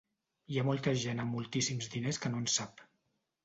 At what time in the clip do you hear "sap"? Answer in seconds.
2.59-2.87